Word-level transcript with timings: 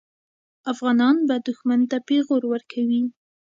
افغانان 0.71 1.15
به 1.27 1.35
دښمن 1.47 1.81
ته 1.89 1.97
پېغور 2.07 2.43
ورکوي. 2.51 3.01